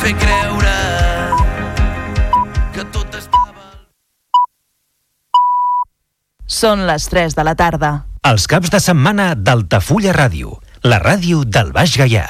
[0.00, 0.74] fer creure
[2.74, 3.68] que tot estava...
[6.60, 7.92] Són les 3 de la tarda.
[8.30, 12.26] Els caps de setmana d'Altafulla Ràdio, la ràdio del Baix Gaià.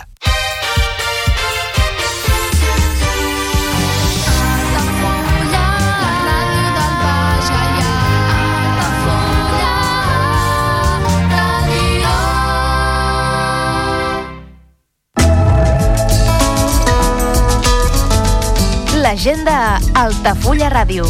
[19.21, 21.05] L'agenda a Altafulla Ràdio.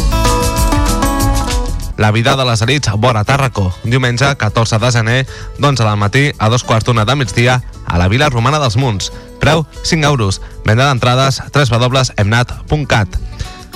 [1.95, 3.69] La vida de les elits, vora Tàrraco.
[3.85, 5.21] Diumenge, 14 de gener,
[5.55, 9.13] d'11 del matí a dos quarts d'una de migdia, a la Vila Romana dels Munts.
[9.39, 10.41] Preu, 5 euros.
[10.65, 13.15] Venda d'entrades, www.emnat.cat.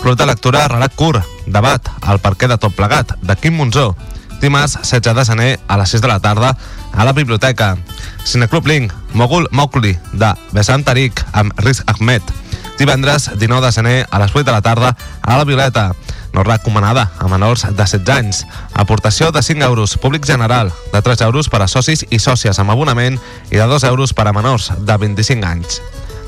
[0.04, 1.24] Club de lectura Relat Curt.
[1.48, 3.94] Debat, al parquet de tot plegat, de Quim Monzó.
[4.42, 6.58] Dimarts, 16 de gener, a les 6 de la tarda,
[6.92, 7.78] a la biblioteca.
[8.26, 12.45] Cineclub Link, Mogul Mowgli, de Besant Tariq, amb Riz Ahmed.
[12.78, 15.94] Divendres, 19 de gener, a les 8 de la tarda, a la Violeta.
[16.34, 18.46] No recomanada a menors de 16 anys.
[18.74, 22.76] Aportació de 5 euros, públic general, de 3 euros per a socis i sòcies amb
[22.76, 23.20] abonament
[23.52, 25.80] i de 2 euros per a menors de 25 anys.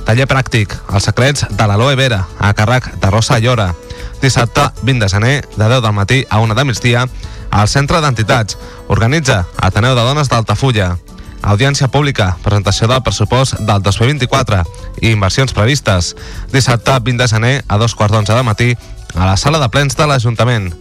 [0.08, 3.74] Taller pràctic, els secrets de l'aloe vera, a càrrec de Rosa Llora.
[4.22, 7.04] Dissabte, 20 de gener, de 10 del matí a 1 de migdia,
[7.52, 8.58] al Centre d'Entitats.
[8.88, 10.96] Organitza Ateneu de Dones d'Altafulla.
[11.44, 14.64] Audiència pública, presentació del pressupost del 2024
[15.02, 16.16] i inversions previstes.
[16.54, 18.70] Dissabte, 20 de gener, a dos quarts d'onze de matí,
[19.16, 20.74] a la sala de plens de l'Ajuntament.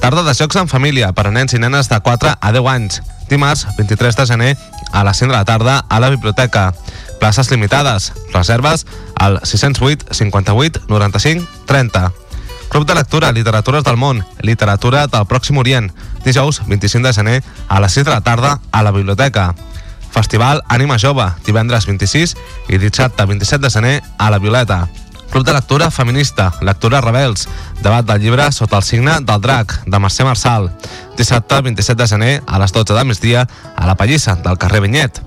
[0.00, 3.00] Tarda de jocs en família per a nens i nenes de 4 a 10 anys.
[3.30, 4.52] Dimarts, 23 de gener,
[4.92, 6.74] a les 5 de la tarda, a la biblioteca.
[7.20, 8.12] Places limitades.
[8.32, 12.12] Reserves al 608 58 95 30.
[12.68, 15.92] Club de lectura, Literatures del món, Literatura del Pròxim Orient.
[16.24, 19.54] Dijous, 25 de gener, a les 6 de la tarda, a la biblioteca.
[20.14, 22.36] Festival Ànima Jove, divendres 26
[22.70, 24.84] i dissabte 27 de gener a la Violeta.
[25.34, 27.48] Club de lectura feminista, lectura rebels,
[27.82, 30.68] debat del llibre Sota el signe del drac, de Mercè Marçal.
[31.18, 33.42] Dissabte 27 de gener a les 12 de migdia
[33.74, 35.18] a la Pallissa, del carrer Vinyet.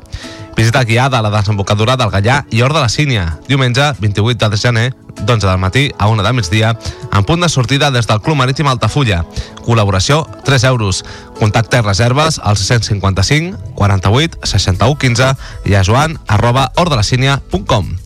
[0.55, 4.61] Visita guiada a la desembocadura del Gallà i Hort de la Sínia, diumenge 28 de
[4.63, 4.87] gener,
[5.25, 6.71] d'11 del matí a 1 de migdia,
[7.11, 9.25] en punt de sortida des del Club Marítim Altafulla.
[9.67, 11.03] Col·laboració 3 euros.
[11.35, 15.35] Contacte i reserves al 655 48 61 15
[15.65, 17.97] i a joan arroba hordelacínia.com.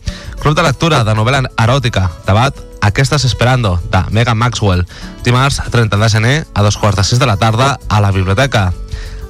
[0.42, 2.56] Club de lectura de novel·la eròtica, debat
[2.92, 4.84] què estàs esperando, de Megan Maxwell.
[5.24, 8.72] Dimarts 30 de gener a dos quarts de sis de la tarda a la biblioteca.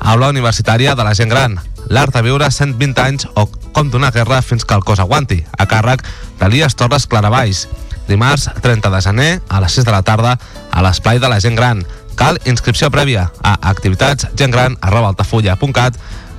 [0.01, 1.59] Aula universitària de la gent gran,
[1.89, 5.67] l'art de viure 120 anys o com donar guerra fins que el cos aguanti, a
[5.71, 6.03] càrrec
[6.41, 7.69] d'Elias Torres Claravalls.
[8.09, 10.39] Dimarts 30 de gener a les 6 de la tarda
[10.71, 11.85] a l'esplai de la gent gran.
[12.17, 14.27] Cal inscripció prèvia a activitats
[14.81, 15.95] arroba altafulla.cat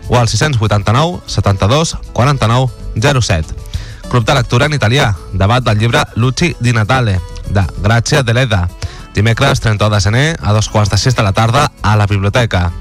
[0.10, 3.73] o al 689 72 49 07.
[4.14, 7.16] Club de lectura en italià, debat del llibre Luci di Natale,
[7.50, 8.68] de Grazia Deleda.
[9.16, 12.72] Dimecres 31 de gener a dos quarts de 6 de la tarda a la biblioteca.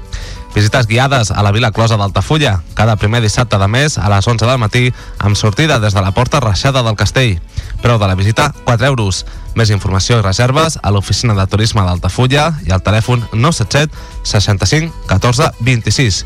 [0.53, 4.45] Visites guiades a la Vila Closa d'Altafulla, cada primer dissabte de mes a les 11
[4.45, 7.41] del matí, amb sortida des de la porta reixada del castell.
[7.81, 9.25] Preu de la visita, 4 euros.
[9.55, 13.89] Més informació i reserves a l'oficina de turisme d'Altafulla i al telèfon 977
[14.21, 16.25] 65 14 26.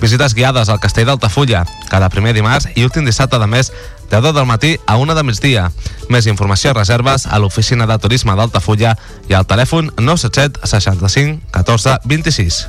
[0.00, 3.72] Visites guiades al castell d'Altafulla, cada primer dimarts i últim dissabte de mes
[4.10, 5.70] de 10 del matí a 1 de migdia.
[6.08, 8.96] Més informació i reserves a l'oficina de turisme d'Altafulla
[9.28, 12.66] i al telèfon 977 65 14 26.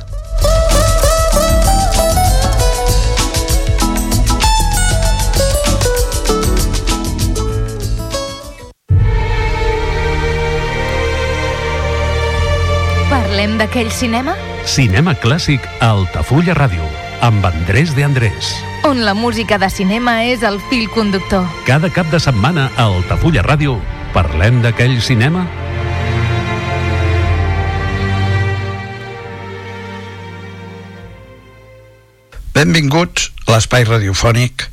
[13.09, 14.33] Parlem d'aquell cinema?
[14.67, 16.89] Cinema clàssic a Altafulla Ràdio,
[17.21, 18.57] amb Andrés de Andrés.
[18.87, 21.43] On la música de cinema és el fil conductor.
[21.67, 23.73] Cada cap de setmana a Altafulla Ràdio
[24.13, 25.41] parlem d'aquell cinema
[32.55, 34.69] Benvinguts a l'espai radiofònic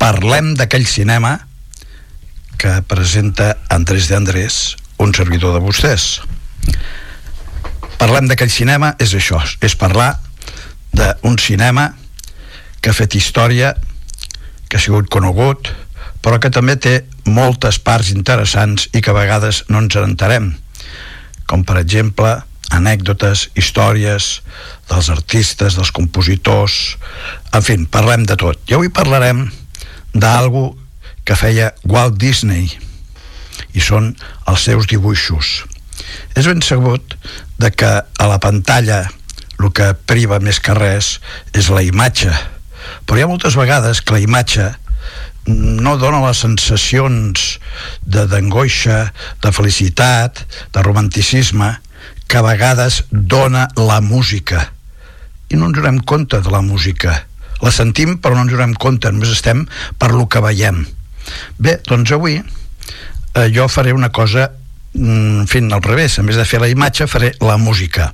[0.00, 1.36] Parlem d'aquell cinema
[2.56, 6.22] que presenta Andrés de Andrés, un servidor de vostès.
[8.00, 10.14] Parlem d'aquell cinema és això, és parlar
[10.96, 11.90] d'un cinema
[12.82, 13.72] que ha fet història,
[14.68, 15.70] que ha sigut conegut,
[16.22, 20.52] però que també té moltes parts interessants i que a vegades no ens enterem,
[21.46, 22.40] com per exemple
[22.72, 24.40] anècdotes, històries
[24.88, 26.96] dels artistes, dels compositors,
[27.52, 28.58] en fi, parlem de tot.
[28.70, 29.44] I avui parlarem
[30.14, 30.72] d'algú
[31.24, 32.70] que feia Walt Disney
[33.76, 34.14] i són
[34.48, 35.62] els seus dibuixos.
[36.34, 37.14] És ben sabut
[37.60, 39.04] de que a la pantalla
[39.62, 41.18] el que priva més que res
[41.54, 42.32] és la imatge,
[43.06, 44.70] però hi ha moltes vegades que la imatge
[45.46, 47.58] no dona les sensacions
[48.06, 49.12] de d'angoixa,
[49.42, 51.74] de felicitat, de romanticisme
[52.28, 54.70] que a vegades dona la música.
[55.50, 57.26] I no ens donem compte de la música.
[57.62, 59.10] La sentim però no ens donem compte.
[59.10, 59.66] Només estem
[59.98, 60.84] per lo que veiem.
[61.58, 64.48] Bé, doncs avui eh, jo faré una cosa
[64.94, 68.12] mm, fent al revés, en vez de fer la imatge faré la música.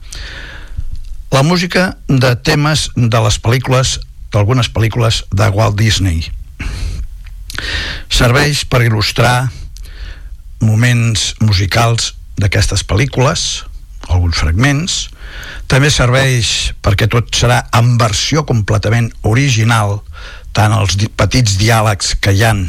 [1.31, 3.99] La música de temes de les pel·lícules
[4.33, 6.27] d'algunes pel·lícules de Walt Disney.
[8.13, 9.49] Serveix per il·lustrar
[10.65, 13.49] moments musicals d'aquestes pel·lícules
[14.09, 15.09] alguns fragments.
[15.69, 20.01] També serveix perquè tot serà en versió completament original
[20.57, 22.65] tant els petits diàlegs que hi han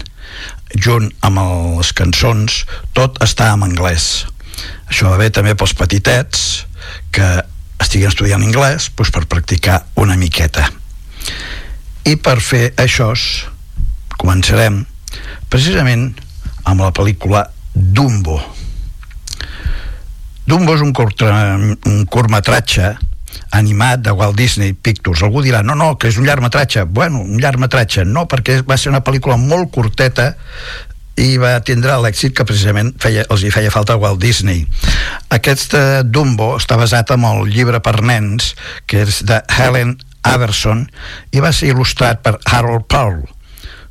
[0.75, 1.39] junt amb
[1.79, 2.63] les cançons
[2.97, 4.27] tot està en anglès.
[4.91, 6.65] Això va bé també pels petitets
[7.15, 7.29] que
[7.79, 10.67] estiguin estudiant anglès doncs per practicar una miqueta
[12.09, 13.11] i per fer això
[14.19, 14.83] començarem
[15.49, 16.09] precisament
[16.69, 18.39] amb la pel·lícula Dumbo
[20.49, 21.29] Dumbo és un, curta,
[21.85, 22.95] un curtmetratge
[23.53, 25.21] animat de Walt Disney Pictures.
[25.21, 26.87] Algú dirà, no, no, que és un llargmetratge.
[26.89, 30.31] Bueno, un llargmetratge, no, perquè va ser una pel·lícula molt curteta
[31.19, 34.63] i va tindre l'èxit que precisament feia, els hi feia falta a Walt Disney.
[35.35, 38.53] Aquest uh, Dumbo està basat en el llibre per nens,
[38.87, 39.97] que és de Helen
[40.29, 40.85] Aberson,
[41.31, 43.23] i va ser il·lustrat per Harold Paul.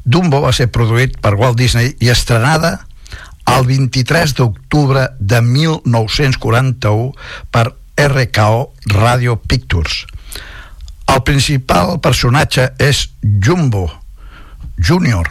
[0.05, 2.79] Dumbo va ser produït per Walt Disney i estrenada
[3.49, 7.13] el 23 d'octubre de 1941
[7.53, 7.67] per
[7.99, 10.05] RKO Radio Pictures.
[11.09, 13.89] El principal personatge és Jumbo
[14.79, 15.27] Junior,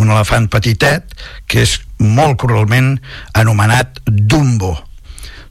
[0.00, 1.12] un elefant petitet
[1.50, 2.94] que és molt cruelment
[3.36, 4.72] anomenat Dumbo.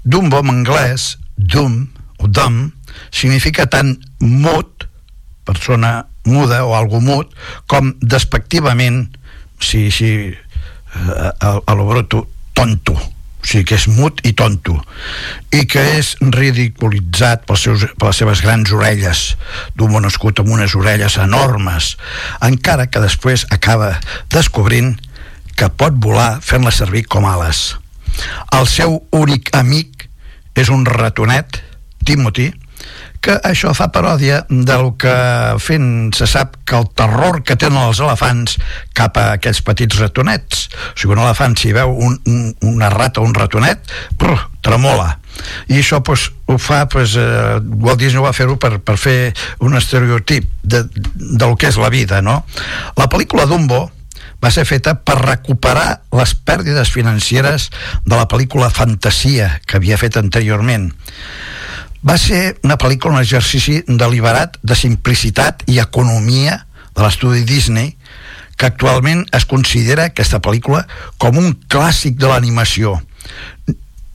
[0.04, 1.84] Dumbo en anglès, Dum
[2.18, 2.72] o Dum,
[3.12, 4.88] significa tant mut,
[5.48, 7.32] persona muda o algú mut,
[7.68, 9.08] com despectivament,
[9.60, 10.12] si, si
[10.94, 12.94] a, a, a lo bruto, tonto.
[13.40, 14.76] O sigui que és mut i tonto.
[15.56, 19.22] I que és ridiculitzat pels seus, per les seves grans orelles
[19.80, 21.94] d'un bon escut amb unes orelles enormes
[22.44, 23.94] encara que després acaba
[24.34, 24.98] descobrint
[25.56, 27.78] que pot volar fent-la servir com ales.
[28.56, 30.10] El seu únic amic
[30.60, 31.62] és un ratonet
[32.04, 32.52] Timothy
[33.22, 35.14] que això fa paròdia del que
[35.60, 38.56] fent se sap que el terror que tenen els elefants
[38.96, 40.68] cap a aquells petits ratonets.
[40.94, 43.84] O sigui, un elefant si veu un, un, una rata o un ratonet
[44.20, 45.18] prr, tremola.
[45.72, 49.34] I això pues, ho fa pues, eh, Walt Disney va fer-ho per, per fer
[49.64, 50.84] un estereotip de,
[51.16, 52.42] del que és la vida no?
[52.98, 53.86] la pel·lícula Dumbo
[54.44, 57.70] va ser feta per recuperar les pèrdides financeres
[58.04, 60.90] de la pel·lícula Fantasia que havia fet anteriorment
[62.06, 66.66] va ser una pel·lícula, un exercici deliberat de simplicitat i economia
[66.96, 67.96] de l'estudi Disney
[68.60, 70.86] que actualment es considera aquesta pel·lícula
[71.18, 72.98] com un clàssic de l'animació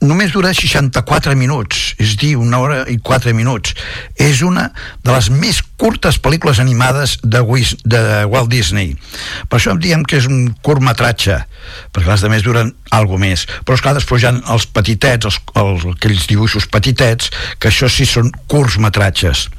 [0.07, 3.75] només dura 64 minuts, és dir, una hora i 4 minuts.
[4.21, 4.69] És una
[5.03, 8.95] de les més curtes pel·lícules animades de, Wis, de Walt Disney.
[9.49, 11.41] Per això em diem que és un curtmetratge,
[11.91, 13.45] perquè les demés duren algo més.
[13.65, 18.07] Però, esclar, després hi ha els petitets, els, els, aquells dibuixos petitets, que això sí
[18.09, 19.49] són curtmetratges.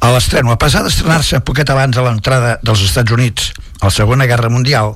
[0.00, 4.26] A l'estreno, a pesar d'estrenar-se poquet abans de l'entrada dels Estats Units a la Segona
[4.28, 4.94] Guerra Mundial,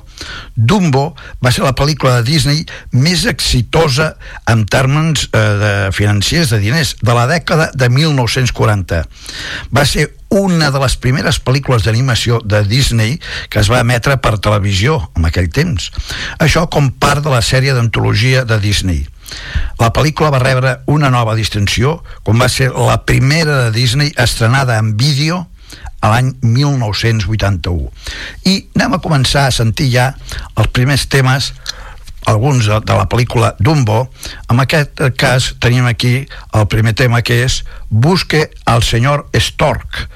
[0.55, 4.13] Dumbo va ser la pel·lícula de Disney més exitosa
[4.49, 9.01] en termes eh, de financers, de diners, de la dècada de 1940.
[9.73, 13.17] Va ser una de les primeres pel·lícules d'animació de Disney
[13.49, 15.91] que es va emetre per televisió en aquell temps.
[16.39, 19.05] Això com part de la sèrie d'antologia de Disney.
[19.79, 24.77] La pel·lícula va rebre una nova distinció quan va ser la primera de Disney estrenada
[24.77, 25.47] en vídeo
[26.01, 27.89] a l'any 1981.
[28.45, 30.11] I anem a començar a sentir ja
[30.55, 31.51] els primers temes
[32.25, 34.07] alguns de, la pel·lícula Dumbo
[34.49, 36.25] en aquest cas tenim aquí
[36.57, 40.07] el primer tema que és Busque al senyor Stork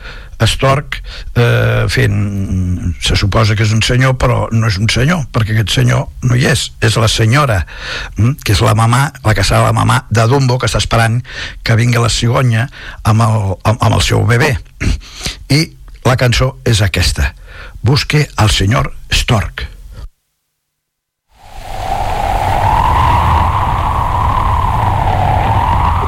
[0.47, 0.99] Stork
[1.35, 5.73] eh, fent se suposa que és un senyor però no és un senyor perquè aquest
[5.79, 7.63] senyor no hi és és la senyora
[8.17, 11.19] hm, que és la mamà, la que serà la mamà de Dumbo que està esperant
[11.63, 12.67] que vingui la cigonya
[13.03, 14.53] amb el, amb, amb el seu bebè.
[15.49, 15.61] I
[16.05, 17.33] la cançó és aquesta.
[17.81, 19.67] Busque al senyor Stork.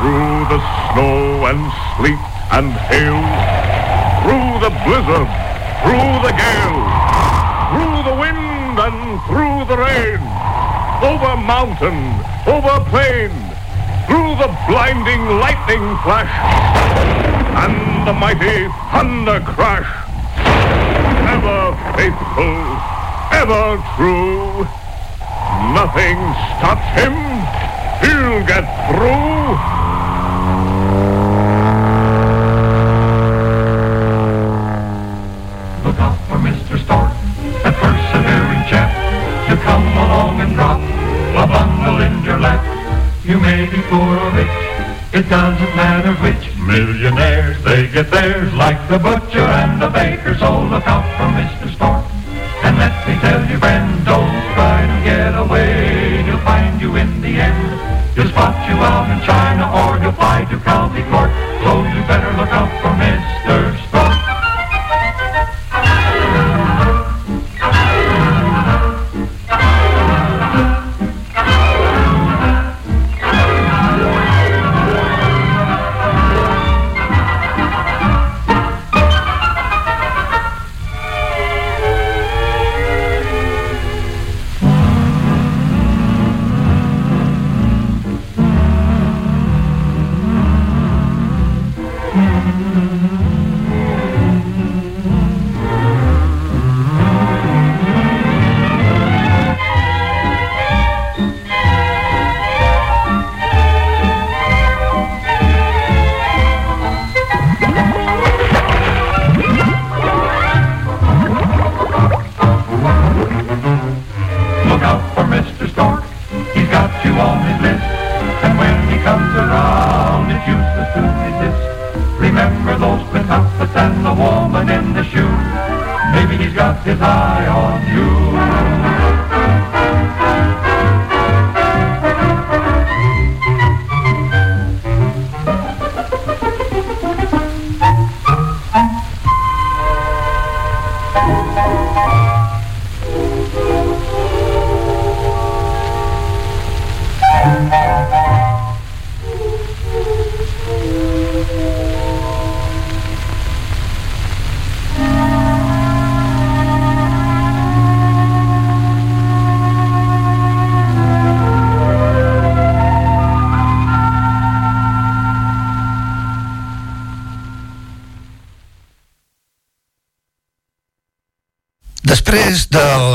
[0.02, 2.20] Through the snow and sleet
[2.52, 3.51] and hail
[4.62, 5.30] the blizzard,
[5.82, 6.86] through the gale,
[7.74, 10.22] through the wind and through the rain,
[11.02, 11.98] over mountain,
[12.46, 13.32] over plain,
[14.06, 16.30] through the blinding lightning flash,
[17.66, 19.90] and the mighty thunder crash.
[21.34, 22.62] Ever faithful,
[23.34, 24.62] ever true.
[25.74, 26.20] Nothing
[26.54, 27.18] stops him.
[28.06, 29.81] He'll get through.
[42.02, 42.62] In your lap.
[43.24, 44.58] You may be poor or rich,
[45.14, 46.50] it doesn't matter which.
[46.62, 50.34] Millionaires, they get theirs like the butcher and the baker.
[50.38, 51.74] So look out for Mr.
[51.76, 52.06] Stork.
[52.64, 56.24] And let me tell you, friend, don't try to get away.
[56.24, 58.16] He'll find you in the end.
[58.16, 61.32] He'll spot you out in China or he'll fly to county court.
[61.62, 62.72] So you better look out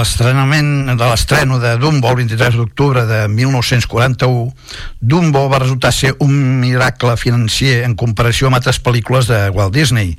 [0.07, 4.53] l'estrenament de l'estreno de Dumbo el 23 d'octubre de 1941,
[5.03, 10.13] Dumbo va resultar ser un miracle financer en comparació amb altres pel·lícules de Walt Disney.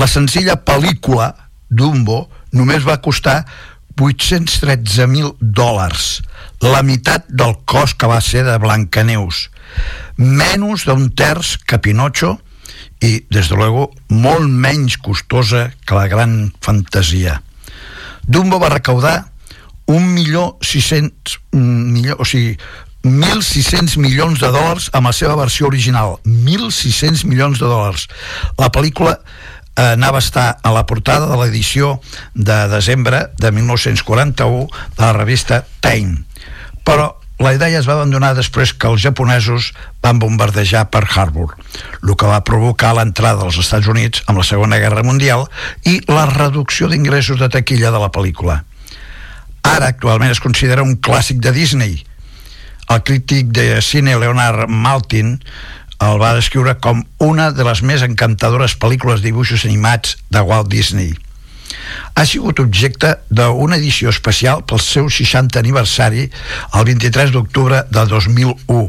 [0.00, 1.34] La senzilla pel·lícula
[1.68, 3.42] Dumbo només va costar
[4.00, 6.22] 813.000 dòlars,
[6.64, 9.50] la meitat del cost que va ser de Blancaneus,
[10.16, 12.38] menys d'un terç que Pinocho
[13.04, 17.42] i, des de luego, molt menys costosa que la gran fantasia.
[18.26, 19.30] Dumbo va recaudar
[19.90, 22.56] un milió 600 milió, o sigui
[23.02, 26.18] 1.600 milions de dòlars amb la seva versió original.
[26.24, 28.06] 1.600 milions de dòlars.
[28.60, 31.98] La pel·lícula eh, anava a estar a la portada de l'edició
[32.34, 36.26] de desembre de 1941 de la revista Time.
[36.84, 39.70] Però la idea es va abandonar després que els japonesos
[40.04, 41.54] van bombardejar Pearl Harbor,
[42.04, 45.46] el que va provocar l'entrada dels Estats Units amb la Segona Guerra Mundial
[45.88, 48.60] i la reducció d'ingressos de taquilla de la pel·lícula.
[49.64, 51.96] Ara, actualment, es considera un clàssic de Disney.
[52.92, 55.38] El crític de cine Leonard Maltin
[56.04, 60.68] el va descriure com una de les més encantadores pel·lícules de dibuixos animats de Walt
[60.68, 61.16] Disney
[62.14, 66.28] ha sigut objecte d'una edició especial pel seu 60 aniversari
[66.74, 68.88] el 23 d'octubre de 2001.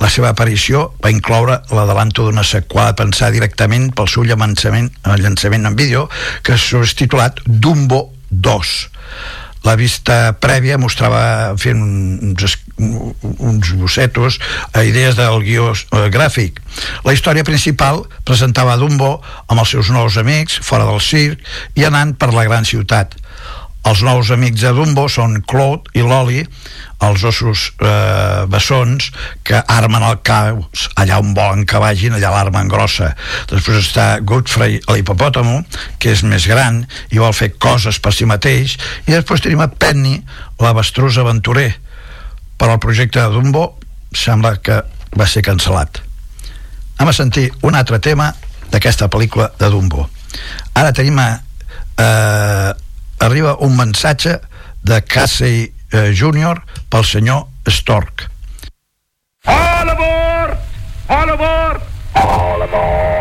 [0.00, 4.88] La seva aparició va incloure l'adelanto d'una seqüela pensada directament pel seu llançament,
[5.20, 6.08] llançament en vídeo
[6.42, 8.76] que s'ha titulat Dumbo 2
[9.66, 14.40] la vista prèvia mostrava fent uns, uns bossetos
[14.72, 16.60] a idees del guió eh, gràfic
[17.06, 21.44] la història principal presentava Dumbo amb els seus nous amics fora del circ
[21.78, 23.18] i anant per la gran ciutat
[23.88, 26.42] els nous amics de Dumbo són Claude i Loli,
[27.00, 29.08] els ossos eh, bessons
[29.46, 33.14] que armen el caos allà on volen que vagin, allà l'armen grossa.
[33.48, 35.62] Després està Godfrey, l'hipopòtamo,
[35.98, 38.76] que és més gran i vol fer coses per si mateix,
[39.08, 40.18] i després tenim a Penny,
[40.60, 41.72] l'avestruz aventurer.
[42.60, 43.64] Però el projecte de Dumbo
[44.12, 44.82] sembla que
[45.16, 46.02] va ser cancel·lat.
[47.00, 48.28] Anem a sentir un altre tema
[48.70, 50.04] d'aquesta pel·lícula de Dumbo.
[50.76, 51.30] Ara tenim a...
[52.00, 52.70] Eh,
[53.24, 54.38] arriba un mensatge
[54.84, 56.60] de Casey eh, Jr.
[56.88, 58.28] pel senyor Stork.
[59.44, 60.58] All aboard!
[61.08, 61.82] All aboard!
[62.14, 63.19] All aboard!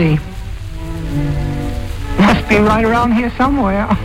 [0.00, 0.18] See.
[2.18, 3.86] Must be right around here somewhere.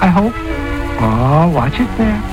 [0.00, 0.32] I hope.
[1.00, 2.27] Oh, watch it there.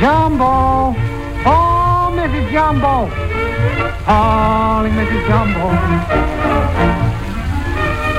[0.00, 0.94] Jumbo.
[1.44, 2.52] Oh, Mrs.
[2.52, 3.10] Jumbo.
[4.04, 5.26] Calling Mrs.
[5.26, 5.70] Jumbo.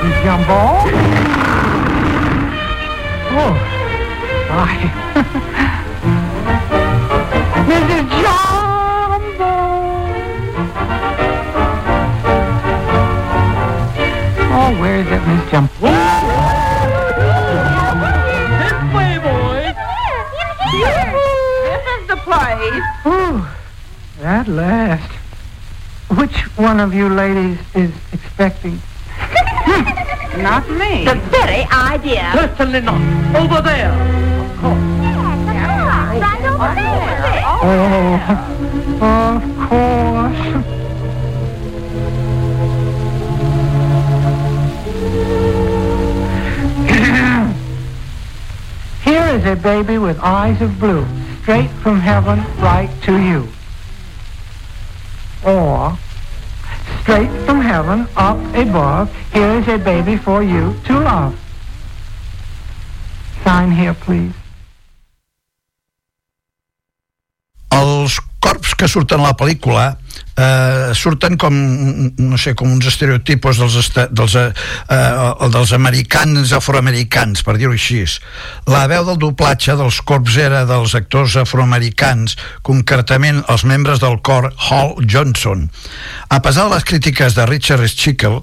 [0.02, 0.22] Mrs.
[0.22, 0.60] Jumbo.
[3.32, 3.54] Oh,
[4.48, 5.09] sorry.
[24.50, 25.10] Last.
[26.18, 28.80] Which one of you ladies is expecting?
[30.36, 31.04] Not me.
[31.04, 32.30] The very idea.
[32.34, 33.00] Certainly not.
[33.36, 33.92] Over there.
[33.92, 34.80] Of course.
[35.02, 37.10] Yes, Selina, Right over there.
[37.62, 38.18] Oh,
[39.02, 40.64] of course.
[49.04, 51.06] Here is a baby with eyes of blue,
[51.42, 53.48] straight from heaven right to you.
[55.44, 55.98] Or,
[57.00, 61.38] straight from heaven up above, here is a baby for you to love.
[63.42, 64.39] Sign here, please.
[68.80, 69.90] Que surten a la pel·lícula
[70.40, 71.52] eh, surten com
[72.16, 74.48] no sé, com uns estereotipos dels, este, dels, eh,
[74.88, 78.00] eh, dels americans afroamericans, per dir-ho així.
[78.70, 84.52] La veu del doblatge dels corps era dels actors afroamericans concretament els membres del cor
[84.70, 85.68] Hall Johnson.
[86.30, 88.40] A pesar de les crítiques de Richard Schickel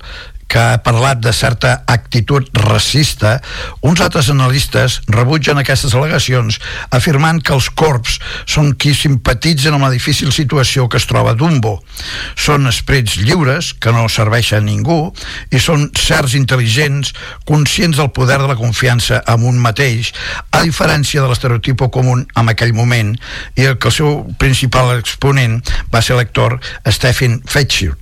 [0.48, 3.42] que ha parlat de certa actitud racista,
[3.82, 6.60] uns altres analistes rebutgen aquestes al·legacions
[6.96, 11.78] afirmant que els corps són qui simpatitzen amb la difícil situació que es troba Dumbo.
[12.40, 15.12] Són esprits lliures, que no serveixen a ningú,
[15.52, 17.14] i són certs intel·ligents,
[17.46, 20.14] conscients del poder de la confiança en un mateix,
[20.52, 23.14] a diferència de l'estereotipo comú en aquell moment,
[23.60, 25.60] i el que el seu principal exponent
[25.94, 27.96] va ser l'actor Stephen Fetchir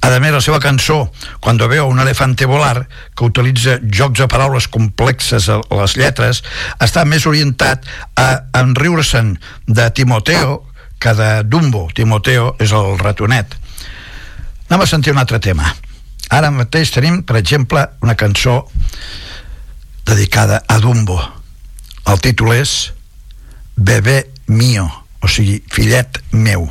[0.00, 4.68] a més, la seva cançó Cuando veo un elefante volar que utilitza jocs de paraules
[4.68, 6.42] complexes a les lletres
[6.80, 8.28] està més orientat a
[8.62, 10.62] enriure-se'n de Timoteo
[11.02, 11.88] que de Dumbo.
[11.94, 13.56] Timoteo és el ratonet.
[14.68, 15.74] Anem a sentir un altre tema.
[16.30, 18.62] Ara mateix tenim, per exemple una cançó
[20.06, 21.18] dedicada a Dumbo.
[22.06, 22.92] El títol és
[23.76, 24.88] Bebé mío
[25.22, 26.66] o sigui, fillet meu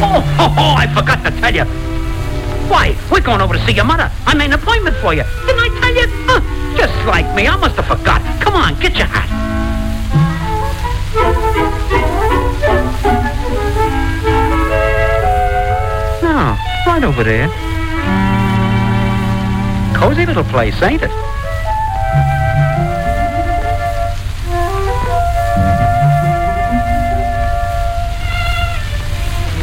[0.00, 1.64] Oh, oh, oh, I forgot to tell you.
[2.70, 4.10] Why, we're going over to see your mother.
[4.26, 5.24] I made an appointment for you.
[5.46, 6.06] Didn't I tell you?
[6.28, 7.48] Huh, just like me.
[7.48, 8.22] I must have forgot.
[8.40, 9.26] Come on, get your hat.
[16.22, 16.56] No,
[16.86, 17.48] right over there.
[19.96, 21.10] Cozy little place, ain't it?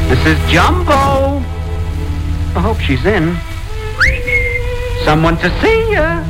[0.07, 1.41] This is Jumbo.
[2.55, 3.35] I hope she's in.
[5.03, 6.23] Someone to see ya.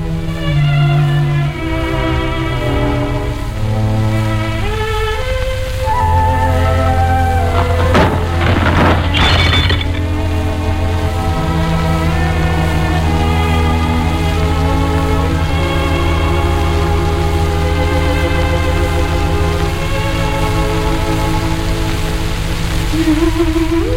[23.08, 23.95] Mm-hmm.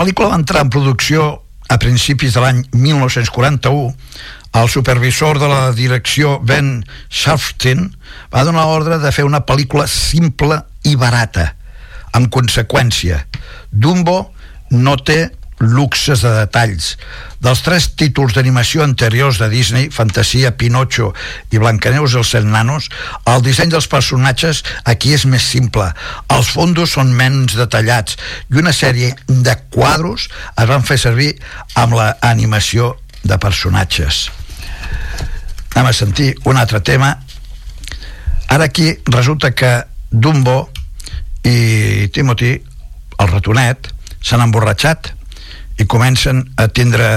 [0.00, 1.24] Pel·lícula va entrar en producció
[1.68, 3.90] a principis de l'any 1941,
[4.56, 7.84] el supervisor de la direcció Ben Sharfstein
[8.32, 10.56] va donar ordre de fer una pel·lícula simple
[10.88, 11.50] i barata.
[12.16, 13.20] En conseqüència,
[13.70, 14.32] Dumbo
[14.72, 15.18] no té
[15.60, 16.96] luxes de detalls.
[17.40, 21.12] Dels tres títols d'animació anteriors de Disney, Fantasia, Pinocho
[21.52, 22.88] i Blancaneus i els set nanos,
[23.28, 25.86] el disseny dels personatges aquí és més simple.
[26.32, 28.16] Els fondos són menys detallats
[28.50, 31.34] i una sèrie de quadros es van fer servir
[31.76, 34.30] amb l'animació de personatges.
[35.76, 37.14] Anem a sentir un altre tema.
[38.50, 40.70] Ara aquí resulta que Dumbo
[41.46, 42.56] i Timothy,
[43.20, 45.19] el ratonet, s'han emborratxat
[45.80, 47.08] i comencen a tindre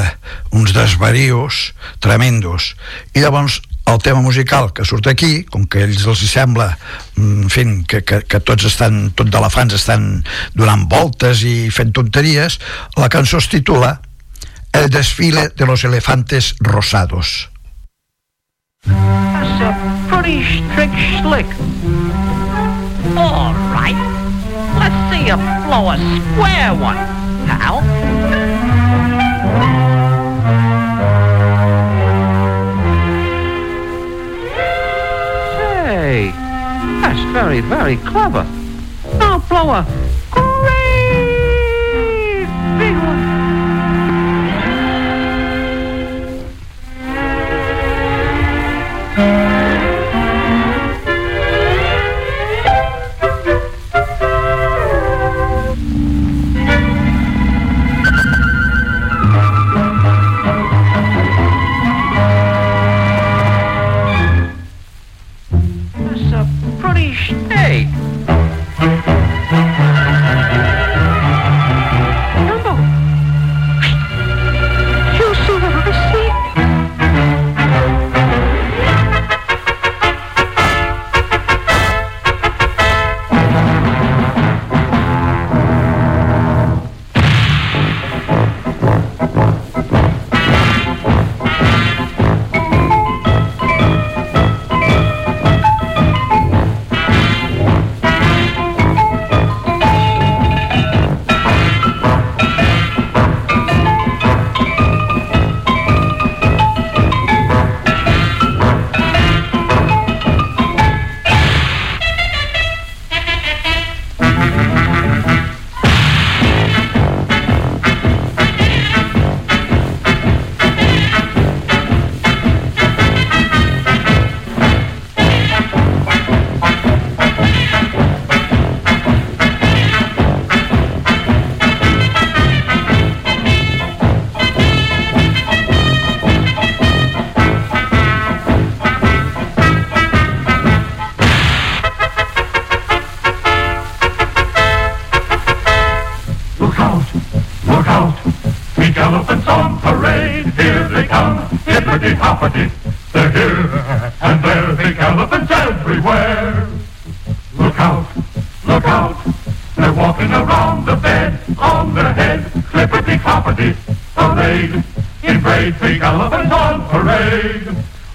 [0.56, 2.73] uns desvarios tremendos
[3.13, 3.60] i llavors
[3.91, 6.69] el tema musical que surt aquí, com que a ells els sembla
[7.19, 10.23] en fi, que, que, que tots estan tot d'elefants estan
[10.56, 12.62] donant voltes i fent tonteries
[12.95, 13.99] la cançó es titula
[14.73, 17.49] El desfile de los elefantes rosados
[18.86, 19.73] That's a
[20.10, 21.45] pretty strict slick.
[23.15, 23.95] All right.
[24.80, 26.97] Let's see you blow a square one,
[27.47, 27.93] pal.
[37.34, 38.46] Very, very clever.
[39.17, 40.03] Now blow a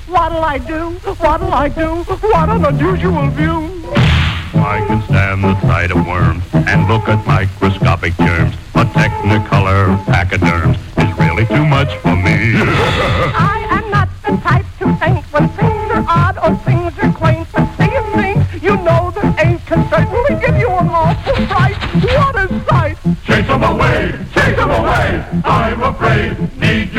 [0.09, 0.91] What'll I do?
[1.21, 2.03] What'll I do?
[2.33, 3.69] What an unusual view.
[4.55, 8.55] I can stand the sight of worms and look at microscopic germs.
[8.75, 12.57] A technicolor pachyderms is really too much for me.
[13.37, 17.47] I am not the type to faint when things are odd or things are quaint.
[17.53, 21.77] But seeing things you know that ain't can certainly give you an awful fright.
[22.03, 22.97] What a sight!
[23.25, 25.25] Chase them away, chase them away.
[25.45, 26.98] I'm afraid, need your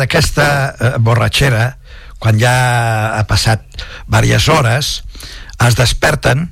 [0.00, 1.76] d'aquesta eh, borratxera,
[2.20, 2.54] quan ja
[3.16, 3.64] ha passat
[4.08, 4.90] diverses hores,
[5.60, 6.48] es desperten,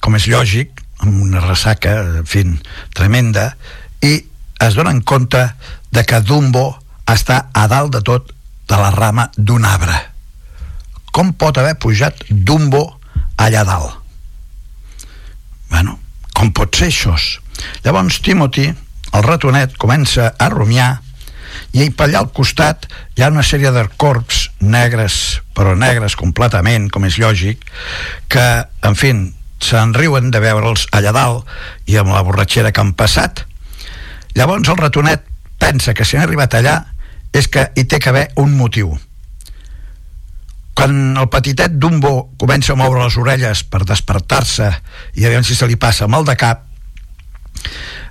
[0.00, 2.44] com és lògic, amb una ressaca, en fi,
[2.96, 3.50] tremenda,
[4.04, 4.16] i
[4.64, 5.42] es donen compte
[5.92, 6.66] de que Dumbo
[7.10, 8.32] està a dalt de tot
[8.68, 9.96] de la rama d'un arbre.
[11.12, 12.84] Com pot haver pujat Dumbo
[13.36, 14.00] allà dalt?
[15.70, 15.98] Bueno,
[16.34, 17.14] com pot ser això?
[17.84, 18.70] Llavors Timothy,
[19.14, 21.03] el ratonet, comença a rumiar
[21.74, 27.06] i allà al costat hi ha una sèrie de corps negres, però negres completament, com
[27.08, 27.64] és lògic,
[28.30, 28.44] que,
[28.86, 29.10] en fi,
[29.58, 31.50] se'n riuen de veure'ls allà dalt
[31.90, 33.42] i amb la borratxera que han passat.
[34.38, 35.26] Llavors el ratonet
[35.58, 36.76] pensa que si han arribat allà
[37.34, 38.92] és que hi té que haver un motiu.
[40.74, 44.70] Quan el petitet Dumbo comença a moure les orelles per despertar-se
[45.18, 46.66] i a veure si se li passa mal de cap,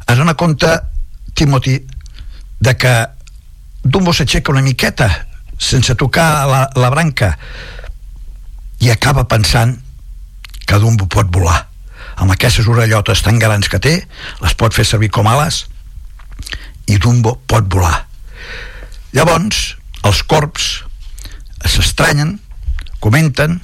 [0.07, 0.67] es dona compte
[1.35, 1.79] Timothy
[2.63, 2.93] de que
[3.83, 5.09] Dumbo s'aixeca una miqueta
[5.59, 7.33] sense tocar la, la branca
[8.79, 9.75] i acaba pensant
[10.63, 11.59] que Dumbo pot volar.
[12.15, 13.93] Amb aquestes orellotes tan grans que té
[14.41, 15.65] les pot fer servir com ales
[16.87, 18.05] i Dumbo pot volar.
[19.13, 19.75] Llavors
[20.07, 20.71] els corps
[21.63, 22.37] s'estranyen
[23.03, 23.59] comenten,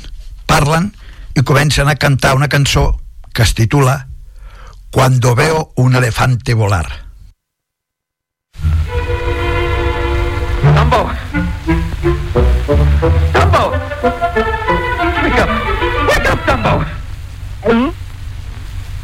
[0.48, 0.92] parlen
[1.40, 2.92] i comencen a cantar una cançó
[3.34, 4.08] que es titula
[4.92, 7.10] Cuando veo un elefante volar
[10.90, 11.14] Dumbo!
[13.32, 13.64] Dumbo!
[15.24, 15.50] Wake up!
[16.08, 16.84] Wake up, Dumbo!
[17.64, 17.90] Hmm?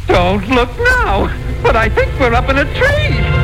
[0.08, 1.30] Don't look now,
[1.62, 3.35] but I think we're up in a tree.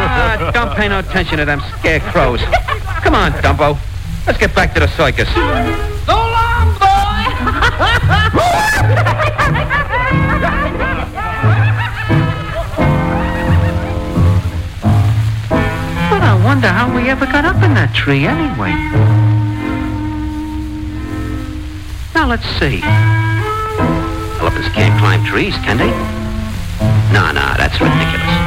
[0.00, 2.40] Ah, don't pay no attention to them scarecrows.
[3.02, 3.78] Come on, Dumbo.
[4.26, 5.28] Let's get back to the circus.
[5.28, 7.24] So long, boy!
[16.10, 19.27] But I wonder how we ever got up in that tree anyway.
[22.18, 22.82] Now let's see.
[24.42, 25.86] Elephants can't climb trees, can they?
[27.12, 28.37] No, no, that's ridiculous.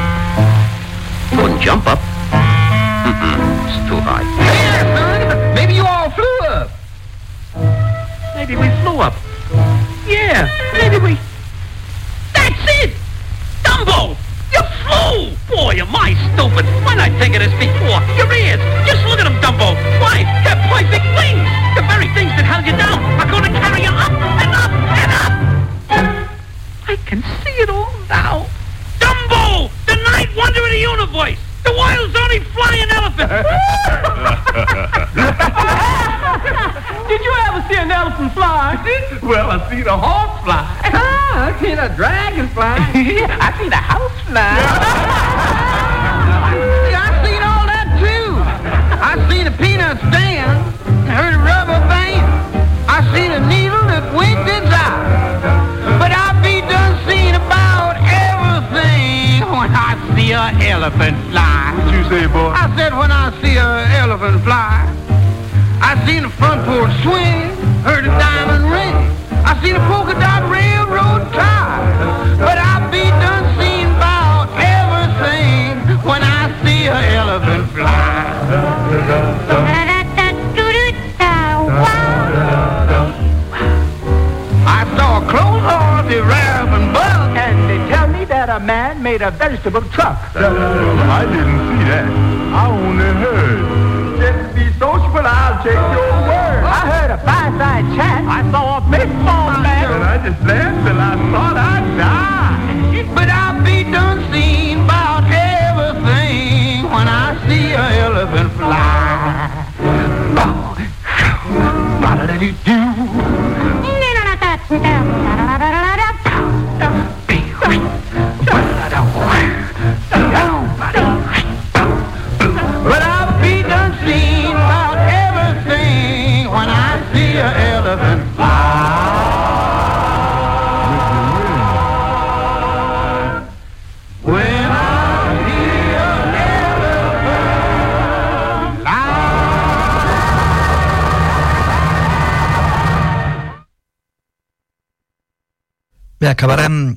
[146.32, 146.96] Acabarem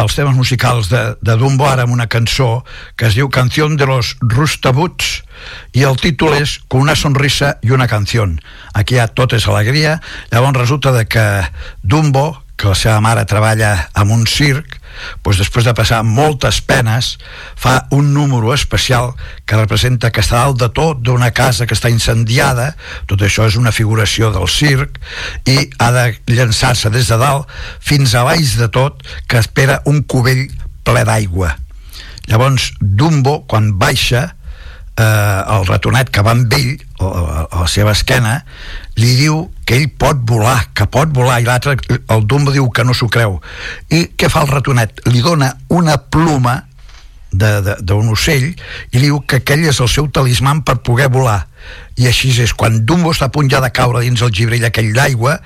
[0.00, 2.62] els temes musicals de, de Dumbo ara amb una cançó
[2.96, 5.18] que es diu Canción de los Rustabuts
[5.76, 8.38] i el títol és Con una sonrisa i una canción.
[8.72, 9.98] Aquí hi ha tot és alegria.
[10.32, 11.26] Llavors resulta de que
[11.82, 14.78] Dumbo, que la seva mare treballa en un circ,
[15.24, 17.16] doncs després de passar moltes penes,
[17.56, 19.12] fa un número especial
[19.46, 22.72] que representa que està dalt de tot d'una casa que està incendiada,
[23.10, 25.00] tot això és una figuració del circ,
[25.48, 27.50] i ha de llançar-se des de dalt
[27.80, 30.48] fins a baix de tot, que espera un cubell
[30.84, 31.56] ple d'aigua.
[32.30, 34.32] Llavors, Dumbo, quan baixa,
[34.96, 38.38] eh, el ratonet que va amb ell, a, a, a la seva esquena,
[39.00, 42.84] li diu que ell pot volar, que pot volar, i l'altre, el Dumbo diu que
[42.84, 43.38] no s'ho creu.
[43.90, 45.04] I què fa el ratonet?
[45.08, 46.60] Li dona una pluma
[47.32, 51.46] d'un ocell i li diu que aquell és el seu talisman per poder volar.
[51.96, 54.92] I així és, quan Dumbo està a punt ja de caure dins el gibrell aquell
[54.92, 55.38] d'aigua,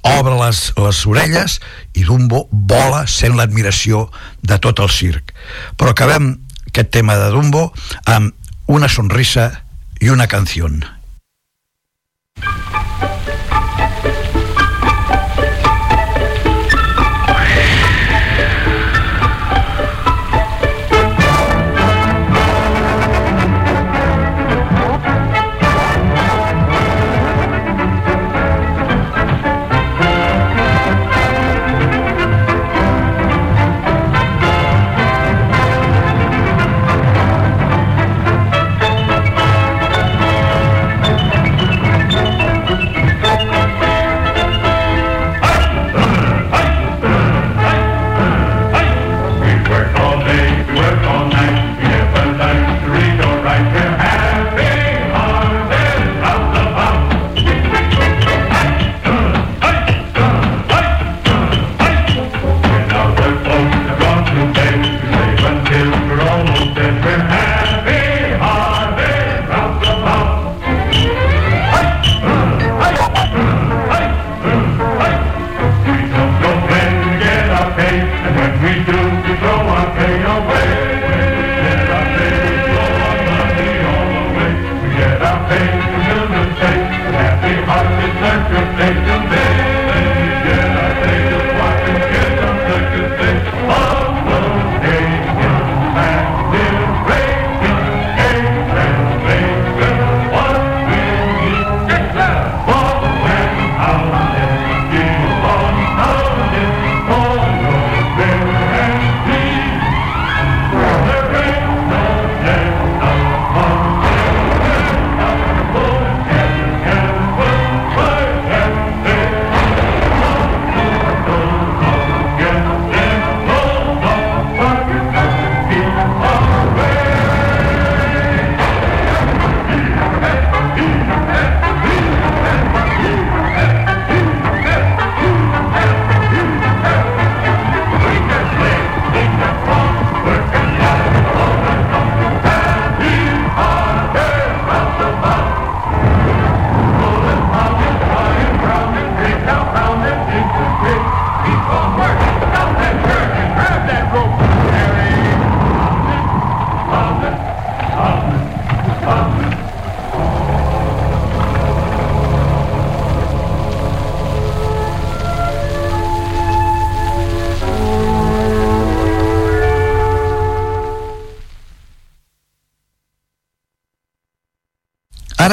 [0.00, 1.58] obre les, les orelles
[1.92, 4.06] i Dumbo vola sent l'admiració
[4.40, 5.34] de tot el circ.
[5.76, 6.32] Però acabem
[6.70, 7.68] aquest tema de Dumbo
[8.08, 8.32] amb
[8.70, 9.64] una sonrisa
[9.98, 10.68] i una canció.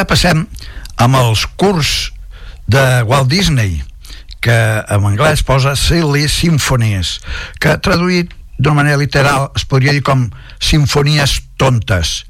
[0.07, 0.45] Passem
[0.97, 2.11] amb els curs
[2.67, 3.81] de Walt Disney,
[4.41, 7.17] que en anglès posa Silly Symphonies,
[7.59, 10.27] que traduït d'una manera literal es podria dir com
[10.59, 12.23] Sinfonies tontes.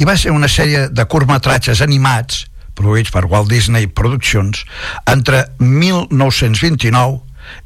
[0.00, 2.46] I va ser una sèrie de curtmetratges animats
[2.78, 4.64] produïts per Walt Disney Productions
[5.10, 7.20] entre 1929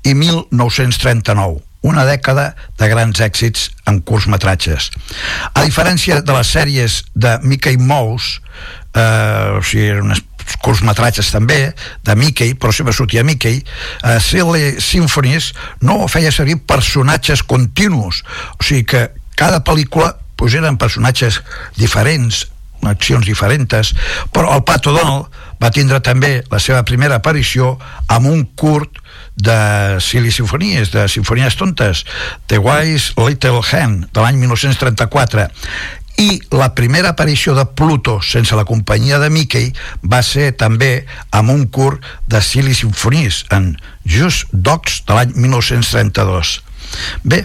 [0.05, 4.89] i 1939 una dècada de grans èxits en curtmetratges.
[5.53, 8.41] A diferència de les sèries de Mickey Mouse,
[8.95, 10.23] eh, o sigui, eren unes
[10.65, 11.73] curtmetratges també,
[12.05, 18.23] de Mickey, però sempre sortia Mickey, eh, Silly Symphonies no feia servir personatges continus,
[18.59, 21.41] o sigui que cada pel·lícula pues, eren personatges
[21.79, 22.47] diferents,
[22.85, 23.95] accions diferents,
[24.33, 25.33] però el Pato Donald
[25.63, 27.79] va tindre també la seva primera aparició
[28.13, 29.01] amb un curt
[29.35, 32.05] de Silly Sinfonies, de Sinfonies Tontes,
[32.47, 35.49] The Wise Little Hen, de l'any 1934,
[36.21, 39.73] i la primera aparició de Pluto sense la companyia de Mickey
[40.07, 43.73] va ser també amb un curt de Silly Symphonies en
[44.07, 46.61] Just Dogs de l'any 1932
[47.25, 47.45] bé,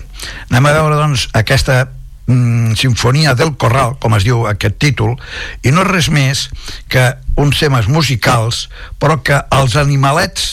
[0.51, 1.81] anem a veure doncs aquesta
[2.27, 5.15] mm, Sinfonia del Corral com es diu aquest títol
[5.63, 6.47] i no és res més
[6.93, 7.09] que
[7.41, 8.67] uns temes musicals
[9.01, 10.51] però que els animalets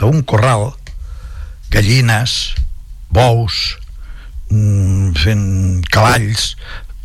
[0.00, 0.70] d'un corral
[1.70, 2.54] gallines,
[3.14, 3.78] bous
[4.50, 6.54] mm, fent cavalls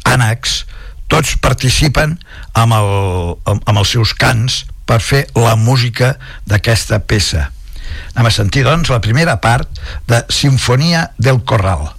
[0.06, 0.64] ànecs
[1.12, 2.16] tots participen
[2.58, 6.16] amb, el, amb els seus cants per fer la música
[6.50, 7.50] d'aquesta peça.
[8.16, 9.70] Anem a sentir doncs la primera part
[10.10, 11.90] de Sinfonia del Corral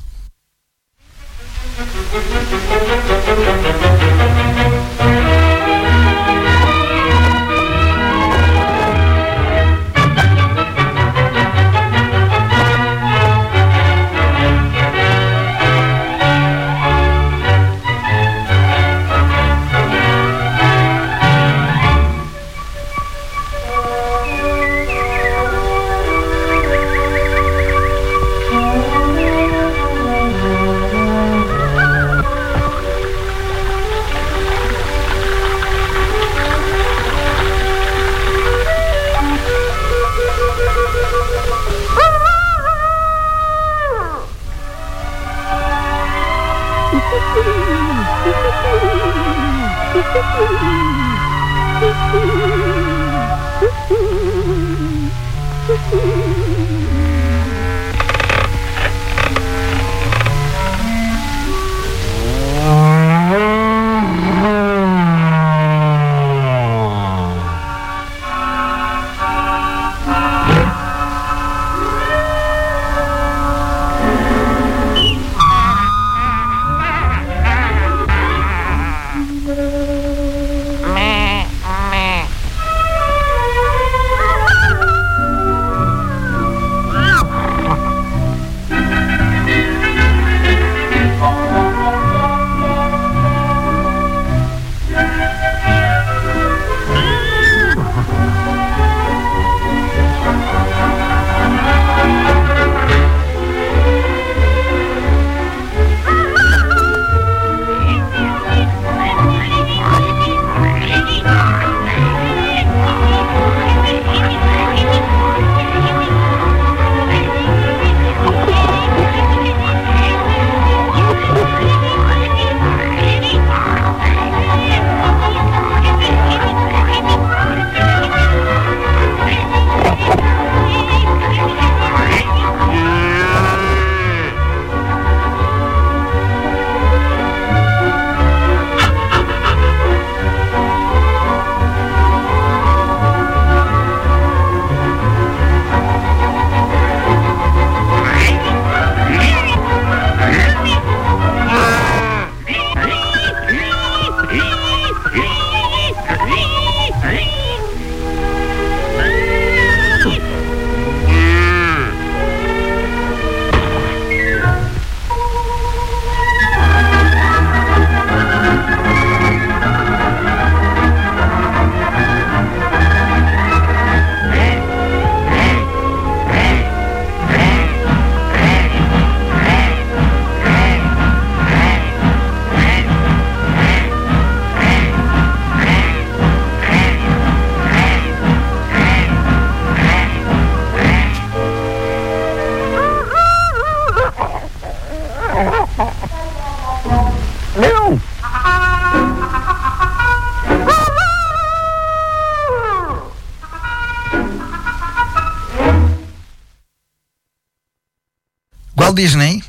[208.87, 209.41] Walt Disney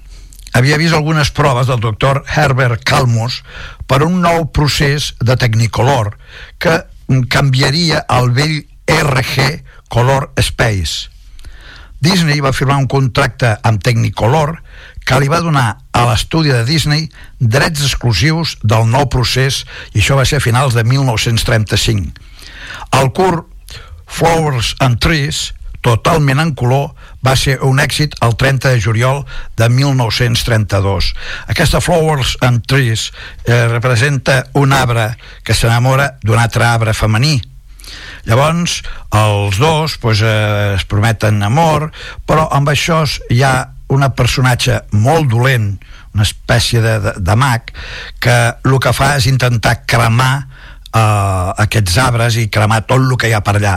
[0.57, 3.43] havia vist algunes proves del doctor Herbert Calmus
[3.85, 6.15] per un nou procés de Technicolor
[6.57, 6.79] que
[7.29, 8.55] canviaria el vell
[8.89, 9.45] RG
[9.93, 11.11] Color Space.
[12.01, 14.55] Disney va firmar un contracte amb Technicolor
[15.05, 17.05] que li va donar a l'estudi de Disney
[17.38, 22.09] drets exclusius del nou procés i això va ser a finals de 1935.
[23.03, 23.45] El curt
[24.07, 25.51] Flowers and Trees
[25.88, 26.91] totalment en color,
[27.23, 29.23] va ser un èxit el 30 de juliol
[29.59, 31.13] de 1932.
[31.47, 33.11] Aquesta Flowers and Trees
[33.45, 35.13] eh, representa un arbre
[35.47, 37.39] que s'enamora d'un altre arbre femení.
[38.27, 38.81] Llavors,
[39.15, 41.89] els dos pues, eh, es prometen amor,
[42.27, 43.55] però amb això hi ha
[43.95, 45.77] una personatge molt dolent,
[46.11, 47.71] una espècie de, de, de mag,
[48.19, 48.35] que
[48.67, 50.47] el que fa és intentar cremar
[50.95, 53.75] a aquests arbres i cremar tot el que hi ha per allà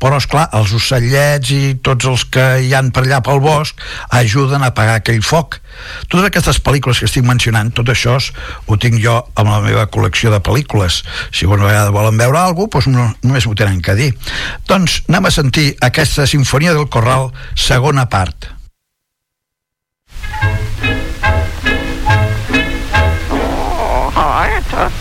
[0.00, 3.80] però és clar els ocellets i tots els que hi han per allà pel bosc
[4.20, 5.60] ajuden a apagar aquell foc
[6.08, 10.32] totes aquestes pel·lícules que estic mencionant tot això ho tinc jo amb la meva col·lecció
[10.34, 11.00] de pel·lícules
[11.32, 14.12] si una vegada volen veure alguna cosa doncs només m'ho tenen que dir
[14.68, 18.50] doncs anem a sentir aquesta Sinfonia del Corral segona part
[24.10, 25.00] Oh,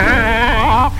[0.00, 0.92] Ah!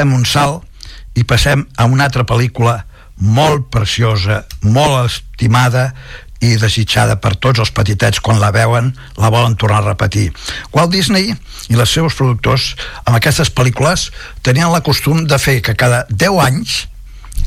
[0.00, 0.64] Fem un salt
[1.18, 2.80] i passem a una altra pel·lícula
[3.20, 5.90] molt preciosa, molt estimada
[6.40, 8.22] i desitjada per tots els petitets.
[8.24, 10.30] Quan la veuen la volen tornar a repetir.
[10.72, 11.34] Walt Disney
[11.68, 12.72] i els seus productors
[13.04, 14.08] amb aquestes pel·lícules
[14.46, 16.86] tenien la costum de fer que cada 10 anys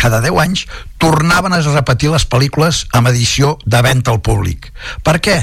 [0.01, 0.65] cada 10 anys
[1.01, 4.71] tornaven a repetir les pel·lícules amb edició de venda al públic.
[5.05, 5.37] Per què?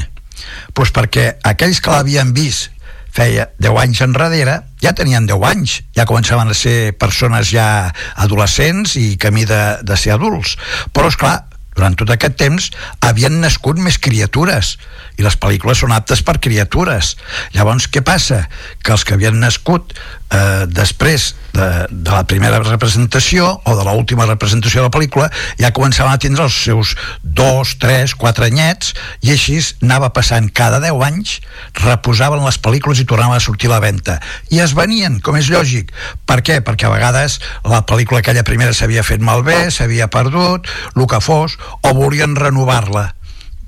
[0.74, 2.70] Pues perquè aquells que l'havien vist
[3.14, 8.96] feia 10 anys enrere, ja tenien 10 anys, ja començaven a ser persones ja adolescents
[9.00, 10.56] i camí de, de ser adults.
[10.94, 12.70] Però, és clar, durant tot aquest temps
[13.06, 14.76] havien nascut més criatures
[15.18, 17.14] i les pel·lícules són aptes per criatures
[17.56, 18.46] llavors què passa?
[18.82, 24.26] que els que havien nascut eh, després de, de la primera representació o de l'última
[24.28, 25.28] representació de la pel·lícula
[25.60, 28.94] ja començaven a tindre els seus dos, tres, quatre anyets
[29.26, 31.38] i així anava passant cada 10 anys
[31.82, 34.18] reposaven les pel·lícules i tornaven a sortir a la venda
[34.54, 35.92] i es venien, com és lògic
[36.26, 36.60] per què?
[36.64, 41.56] perquè a vegades la pel·lícula aquella primera s'havia fet malbé, s'havia perdut el que fos,
[41.82, 43.10] o volien renovar-la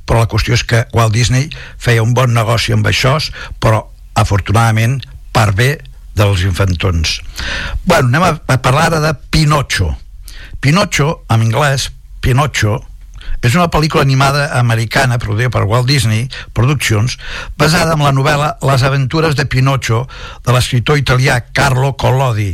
[0.07, 1.49] però la qüestió és que Walt Disney
[1.81, 3.17] feia un bon negoci amb això
[3.63, 3.85] però
[4.19, 5.01] afortunadament
[5.33, 5.71] per bé
[6.15, 7.21] dels infantons.
[7.85, 9.95] Bueno, anem a, a parlar ara de Pinocho.
[10.61, 11.89] Pinocho, en anglès,
[12.21, 12.83] Pinocho,
[13.43, 17.17] és una pel·lícula animada americana produïda per Walt Disney Productions
[17.59, 20.05] basada en la novel·la Les aventures de Pinocho
[20.45, 22.53] de l'escriptor italià Carlo Collodi.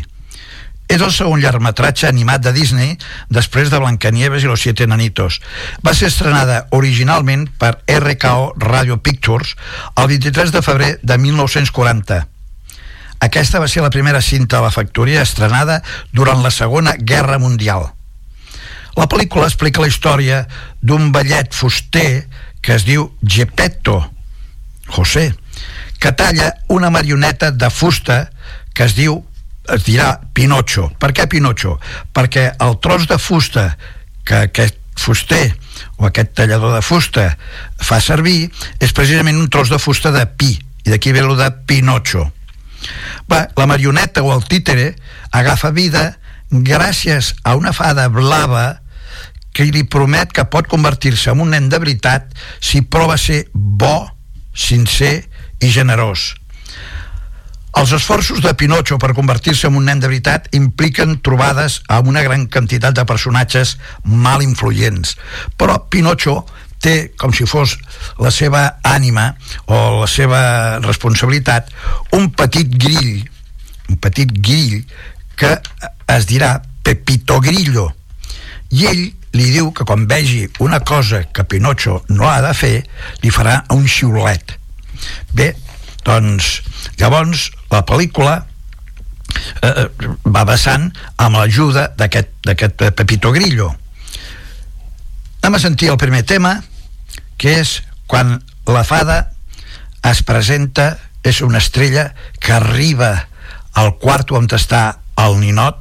[0.89, 2.97] És el segon llargmetratge animat de Disney
[3.29, 5.43] després de Blancanieves i los siete nanitos.
[5.85, 9.55] Va ser estrenada originalment per RKO Radio Pictures
[9.97, 12.27] el 23 de febrer de 1940
[13.21, 15.81] aquesta va ser la primera cinta de la factoria estrenada
[16.15, 17.91] durant la Segona Guerra Mundial.
[18.95, 20.45] La pel·lícula explica la història
[20.83, 22.29] d'un ballet fuster
[22.63, 23.99] que es diu Geppetto,
[24.95, 25.33] José,
[25.99, 28.31] que talla una marioneta de fusta
[28.75, 29.25] que es diu
[29.75, 30.89] es dirà Pinocho.
[30.99, 31.79] Per què Pinocho?
[32.15, 33.71] Perquè el tros de fusta
[34.25, 35.55] que aquest fuster
[35.97, 37.29] o aquest tallador de fusta
[37.79, 38.49] fa servir
[38.83, 42.27] és precisament un tros de fusta de pi i d'aquí ve lo de Pinocho
[43.31, 44.95] Va, la marioneta o el títere
[45.31, 46.19] agafa vida
[46.51, 48.81] gràcies a una fada blava
[49.53, 52.31] que li promet que pot convertir-se en un nen de veritat
[52.63, 54.07] si prova ser bo,
[54.55, 56.38] sincer i generós.
[57.79, 62.25] Els esforços de Pinocho per convertir-se en un nen de veritat impliquen trobades amb una
[62.27, 65.13] gran quantitat de personatges mal influents.
[65.55, 66.41] Però Pinocho
[66.83, 67.77] té com si fos
[68.19, 69.29] la seva ànima
[69.71, 70.41] o la seva
[70.83, 71.71] responsabilitat
[72.19, 73.23] un petit grill
[73.89, 74.83] un petit grill
[75.39, 75.55] que
[76.19, 77.87] es dirà Pepito Grillo
[78.75, 79.05] i ell
[79.39, 82.77] li diu que quan vegi una cosa que Pinocho no ha de fer
[83.23, 84.59] li farà un xiulet
[85.31, 85.53] bé,
[86.07, 86.61] doncs
[87.01, 88.37] llavors la pel·lícula
[89.63, 89.89] eh, eh
[90.25, 93.73] va vessant amb l'ajuda d'aquest Pepito Grillo.
[95.43, 96.59] Anem a sentir el primer tema
[97.39, 99.19] que és quan la fada
[100.05, 103.29] es presenta és una estrella que arriba
[103.75, 105.81] al quarto on està el ninot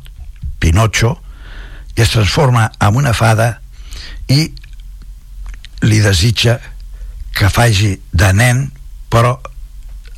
[0.60, 1.16] Pinocho
[1.96, 3.60] i es transforma en una fada
[4.30, 4.48] i
[5.86, 6.58] li desitja
[7.38, 8.66] que faci de nen
[9.14, 9.38] però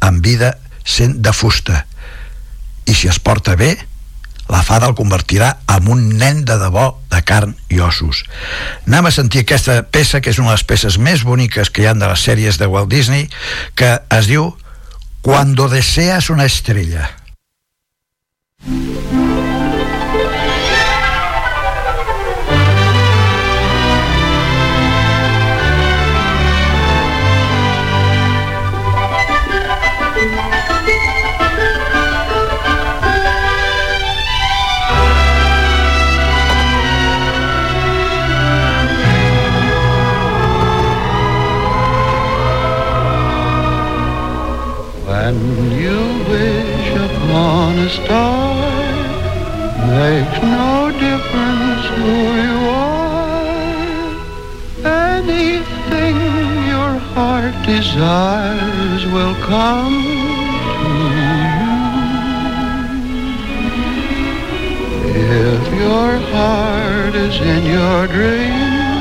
[0.05, 1.85] en vida sent de fusta
[2.89, 3.75] i si es porta bé
[4.49, 8.23] la fada el convertirà en un nen de debò de carn i ossos.
[8.87, 11.89] Anem a sentir aquesta peça, que és una de les peces més boniques que hi
[11.91, 13.29] han de les sèries de Walt Disney,
[13.77, 14.55] que es diu
[15.21, 17.11] Cuando deseas una estrella.
[45.29, 48.55] When you wish upon a star,
[49.85, 52.13] makes no difference who
[52.45, 53.45] you are.
[55.13, 56.17] Anything
[56.73, 59.97] your heart desires will come
[60.73, 61.69] to you.
[65.45, 68.97] If your heart is in your dream,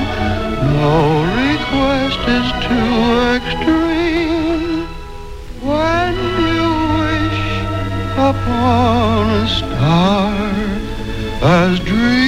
[0.76, 0.94] no
[1.40, 2.96] request is too
[3.36, 4.37] extreme.
[8.48, 10.32] Upon a star,
[11.42, 12.27] as dreamers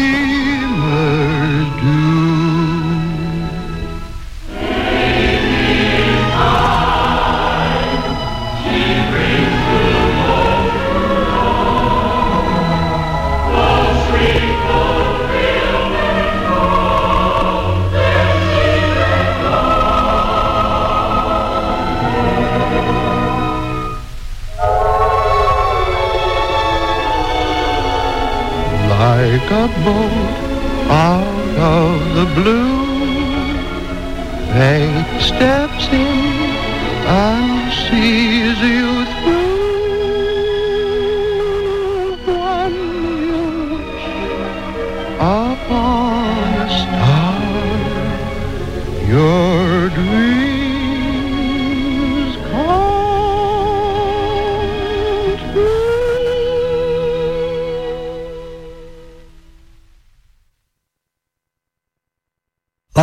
[29.68, 30.34] boat
[30.90, 32.80] out of the blue.
[34.52, 36.50] Fate steps in
[37.06, 39.48] and sees you through.
[43.20, 43.40] You
[43.76, 44.08] wish
[45.18, 46.24] upon
[46.58, 47.40] a star,
[49.08, 50.29] your dreams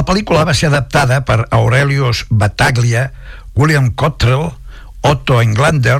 [0.08, 3.12] pel·lícula va ser adaptada per Aurelius Battaglia,
[3.56, 4.54] William Cottrell,
[5.04, 6.00] Otto Englander,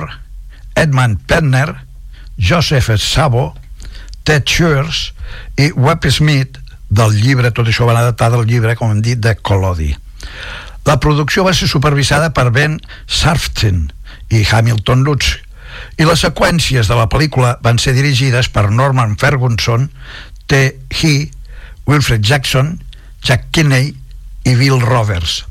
[0.74, 1.74] Edmund Penner,
[2.38, 3.52] Joseph Sabo,
[4.24, 5.12] Ted Shears
[5.56, 9.34] i Webb Smith del llibre, tot això van adaptar del llibre, com hem dit, de
[9.36, 9.92] Collodi.
[10.88, 13.90] La producció va ser supervisada per Ben Sarfton
[14.32, 15.36] i Hamilton Lutz
[16.00, 19.90] i les seqüències de la pel·lícula van ser dirigides per Norman Ferguson,
[20.48, 20.78] T.
[20.88, 21.28] He,
[21.84, 22.78] Wilfred Jackson,
[23.24, 23.94] Jack Kinney
[24.44, 25.44] i Bill Roberts.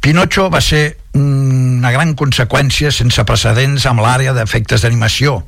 [0.00, 5.40] Pinocho va ser una gran conseqüència sense precedents amb l'àrea d'efectes d'animació.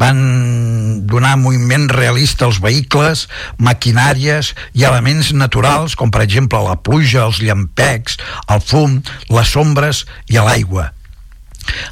[0.00, 3.26] Van donar moviment realista als vehicles,
[3.56, 8.18] maquinàries i elements naturals, com per exemple la pluja, els llampecs,
[8.52, 9.00] el fum,
[9.32, 10.90] les ombres i l'aigua.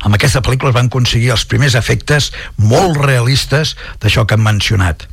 [0.04, 5.06] Amb aquesta pel·lícula van aconseguir els primers efectes molt realistes d'això que hem mencionat.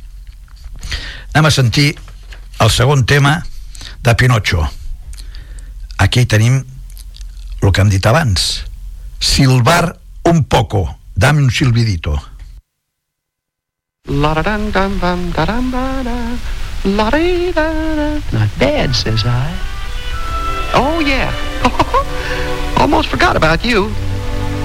[1.32, 1.94] Anem a sentir
[2.60, 3.44] el segon tema
[4.02, 4.68] de Pinocho.
[5.98, 6.64] Aquí tenim
[7.60, 8.64] el que hem dit abans.
[9.18, 12.20] Silbar un poco, dame un silbidito.
[14.06, 16.16] La da dum dum bum da dum ba da.
[16.84, 18.20] La dee da da.
[18.32, 19.54] Not bad, says I.
[20.74, 21.32] Oh yeah.
[22.78, 23.90] Almost forgot about you.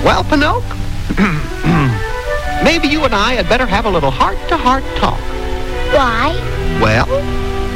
[0.04, 0.76] Well, Pinocchio,
[2.64, 5.20] maybe you and I had better have a little heart-to-heart talk.
[5.92, 6.36] Why?
[6.82, 7.08] Well,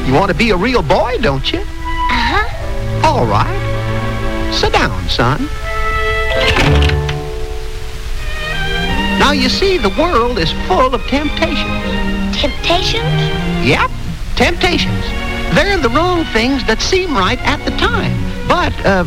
[0.06, 1.60] you want to be a real boy, don't you?
[1.60, 3.08] Uh-huh.
[3.08, 4.52] All right.
[4.54, 5.50] Sit down, son.
[9.20, 12.38] Now, you see, the world is full of temptations.
[12.38, 13.66] Temptations?
[13.66, 13.90] Yep,
[14.36, 15.04] temptations.
[15.56, 18.14] They're the wrong things that seem right at the time.
[18.48, 19.06] But uh,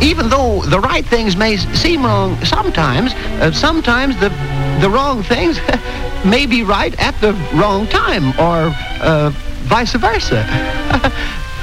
[0.00, 4.30] even though the right things may seem wrong sometimes, uh, sometimes the
[4.80, 5.58] the wrong things
[6.24, 8.72] may be right at the wrong time, or
[9.02, 9.32] uh,
[9.68, 10.44] vice versa.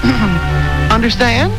[0.92, 1.52] Understand?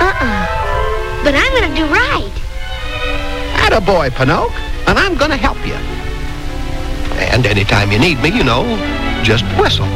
[0.00, 1.22] Uh-uh.
[1.24, 2.32] But I'm gonna do right.
[3.62, 4.50] Atta boy, Pinocchio,
[4.88, 5.78] and I'm gonna help you.
[7.30, 8.64] And anytime you need me, you know,
[9.22, 9.86] just whistle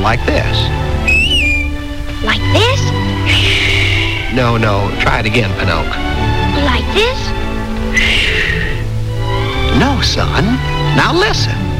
[0.00, 0.56] like this.
[2.24, 2.80] Like this?
[4.34, 5.92] No, no, try it again, Pinocchio.
[6.64, 7.18] Like this?
[9.78, 10.44] No, son.
[10.96, 11.70] Now listen.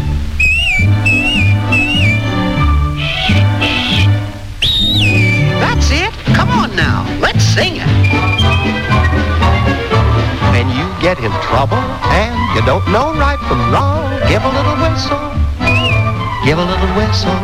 [6.81, 7.05] Now.
[7.21, 7.91] Let's sing it.
[10.53, 11.83] When you get in trouble
[12.17, 15.27] and you don't know right from wrong, give a little whistle.
[16.47, 17.41] Give a little whistle.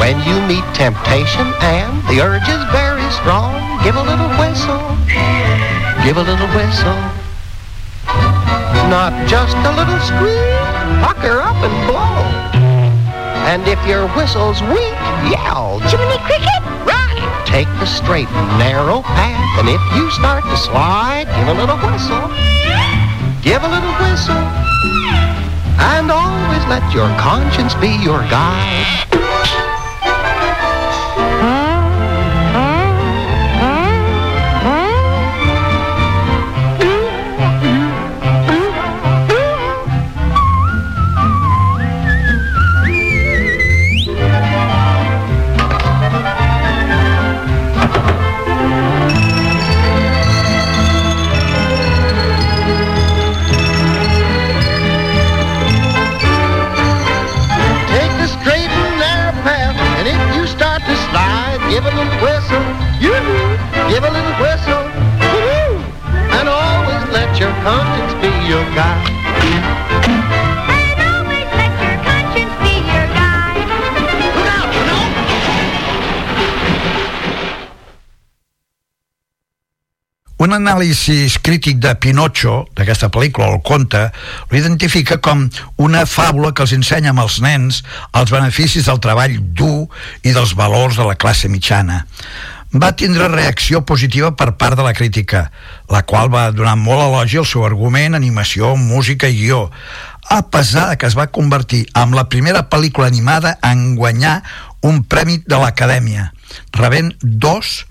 [0.00, 3.52] When you meet temptation and the urge is very strong,
[3.84, 4.80] give a little whistle.
[6.04, 7.00] Give a little whistle.
[8.88, 10.56] Not just a little squeak,
[11.04, 12.16] pucker up and blow.
[13.50, 14.96] And if your whistle's weak,
[15.28, 16.69] yell, Jiminy Cricket!
[17.50, 21.76] Take the straight and narrow path, and if you start to slide, give a little
[21.82, 22.30] whistle.
[23.42, 24.38] Give a little whistle.
[25.82, 29.29] And always let your conscience be your guide.
[67.64, 69.10] Let your conscience be your guide.
[80.40, 84.06] Un anàlisi crític de Pinocho, d'aquesta pel·lícula, el conte,
[84.48, 87.82] l'identifica com una fàbula que els ensenya als nens
[88.16, 89.90] els beneficis del treball dur
[90.24, 92.06] i dels valors de la classe mitjana.
[92.70, 95.48] Va tindre reacció positiva per part de la crítica,
[95.90, 99.70] la qual va donar molt elogi al seu argument, animació, música i guió.
[100.30, 104.44] a pesar que es va convertir en la primera pel·lícula animada en guanyar
[104.86, 106.30] un premi de l'Acadèmia,
[106.72, 107.86] rebent dos,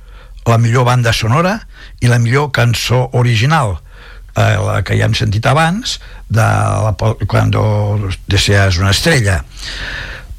[0.47, 1.57] la millor banda sonora
[1.99, 3.75] i la millor cançó original,
[4.39, 5.99] eh, la que ja hem sentit abans,
[6.29, 6.95] de la,
[7.27, 7.51] quan
[8.31, 9.41] deseas una estrella.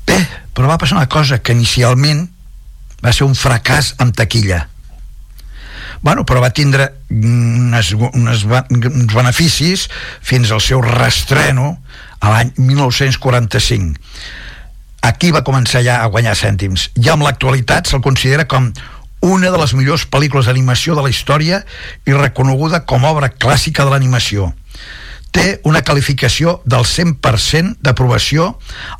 [0.08, 0.16] Bé,
[0.56, 2.30] però va passar una cosa que inicialment
[3.04, 4.66] va ser un fracàs amb taquilla.
[6.00, 9.88] Bueno, però va tindre unes, unes, uns beneficis
[10.24, 11.74] fins al seu restreno
[12.20, 13.98] a l'any 1945
[15.00, 16.90] aquí va començar ja a guanyar cèntims.
[17.00, 18.70] I amb l'actualitat se'l considera com
[19.24, 21.62] una de les millors pel·lícules d'animació de la història
[22.08, 24.52] i reconeguda com a obra clàssica de l'animació.
[25.30, 28.54] Té una qualificació del 100% d'aprovació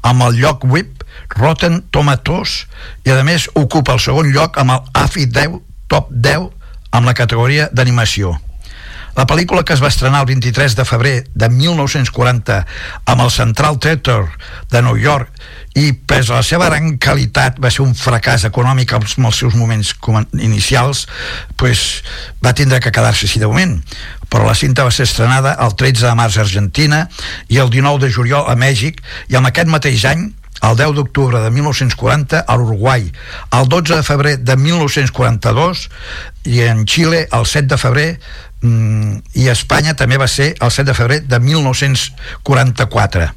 [0.06, 1.04] amb el lloc web
[1.36, 2.64] Rotten Tomatoes
[3.06, 5.58] i a més ocupa el segon lloc amb el AFI 10
[5.90, 6.50] Top 10
[6.94, 8.36] amb la categoria d'animació.
[9.18, 12.60] La pel·lícula que es va estrenar el 23 de febrer de 1940
[13.10, 14.22] amb el Central Theater
[14.70, 15.34] de New York
[15.74, 19.58] i pres a la seva gran qualitat va ser un fracàs econòmic amb els seus
[19.58, 19.92] moments
[20.38, 21.06] inicials
[21.56, 22.02] pues,
[22.42, 23.76] va tindre que quedar-se així de moment
[24.30, 27.04] però la cinta va ser estrenada el 13 de març a Argentina
[27.48, 30.30] i el 19 de juliol a Mèxic i en aquest mateix any
[30.62, 33.10] el 10 d'octubre de 1940 a l'Uruguai,
[33.56, 35.88] el 12 de febrer de 1942
[36.44, 38.08] i en Xile el 7 de febrer
[38.62, 43.30] mm, i a Espanya també va ser el 7 de febrer de 1944.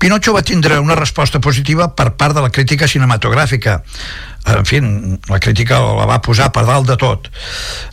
[0.00, 3.82] Pinocho va tindre una resposta positiva per part de la crítica cinematogràfica.
[4.48, 4.80] En fi,
[5.28, 7.28] la crítica la va posar per dalt de tot.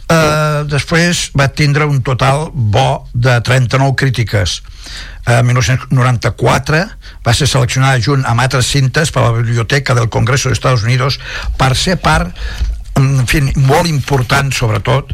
[0.08, 4.62] Eh, després va tindre un total bo de 39 crítiques.
[5.28, 6.80] En 1994
[7.26, 10.86] va ser seleccionada junt amb altres cintes per a la Biblioteca del Congreso dels Estats
[10.88, 11.20] Units
[11.60, 12.32] per ser part
[12.98, 15.12] en fi, molt important sobretot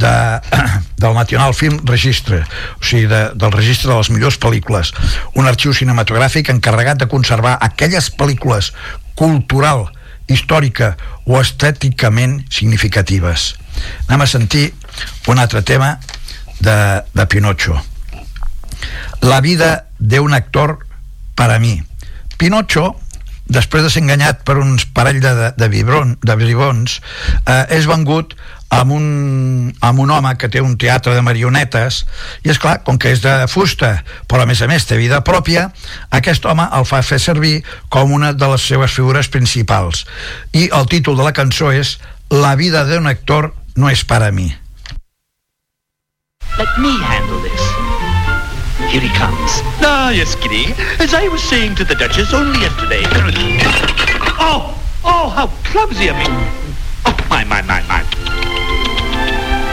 [0.00, 0.12] de,
[1.02, 4.94] del National Film Registre o sigui, de, del registre de les millors pel·lícules.
[5.34, 8.70] Un arxiu cinematogràfic encarregat de conservar aquelles pel·lícules
[9.18, 9.88] cultural,
[10.30, 10.94] històrica
[11.26, 13.54] o estèticament significatives.
[14.06, 14.70] Anem a sentir
[15.26, 15.96] un altre tema
[16.62, 16.78] de,
[17.12, 17.82] de Pinocho
[19.26, 20.86] la vida de un actor
[21.34, 21.82] para mi.
[22.38, 22.94] Pinocho
[23.46, 27.00] després de ser enganyat per uns parell de, de, vibron, de bribons,
[27.46, 28.34] eh, és vengut
[28.74, 29.06] amb un,
[29.80, 32.00] amb un home que té un teatre de marionetes
[32.42, 33.92] i és clar, com que és de fusta
[34.26, 35.68] però a més a més té vida pròpia
[36.18, 40.04] aquest home el fa fer servir com una de les seves figures principals.
[40.54, 41.98] I el títol de la cançó és
[42.30, 44.50] La vida d'un actor no és para mi.
[46.58, 47.65] Let me handle this.
[48.88, 49.60] Here he comes.
[49.82, 50.72] Ah, yes, Kitty.
[51.02, 53.02] As I was saying to the Duchess only yesterday.
[54.38, 56.24] Oh, oh, how clumsy of me.
[57.04, 58.04] Oh, my, my, my, my.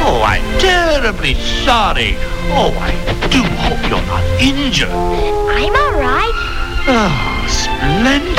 [0.02, 2.16] Oh, I'm terribly sorry.
[2.58, 2.92] Oh, I
[3.30, 4.90] do hope you're not injured.
[4.90, 6.36] I'm all right.
[6.90, 8.38] Oh, splendid.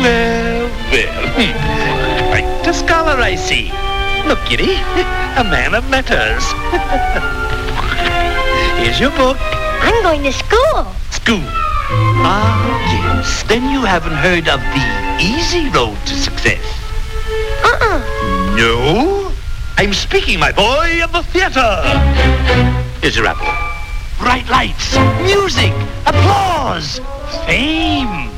[0.00, 2.28] Well, well.
[2.30, 3.72] Quite a scholar, I see.
[4.26, 4.72] Look, Kitty,
[5.36, 6.44] a man of letters.
[8.82, 9.36] Here's your book.
[9.38, 10.86] I'm going to school.
[11.12, 11.46] School.
[12.26, 13.44] Ah, yes.
[13.44, 16.58] Then you haven't heard of the easy road to success.
[17.62, 18.02] Uh-uh.
[18.56, 19.32] No?
[19.78, 21.78] I'm speaking, my boy, of the theater.
[23.00, 23.54] Here's your apple.
[24.18, 25.72] Bright lights, music,
[26.04, 26.98] applause,
[27.46, 28.34] fame.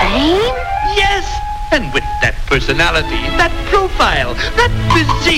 [0.00, 0.48] Fame?
[0.96, 1.28] Yes,
[1.72, 5.22] and with that personality, that profile, that physique.